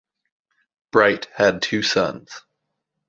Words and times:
Bright 0.91 1.27
had 1.35 1.61
two 1.61 1.83
sons. 1.83 2.41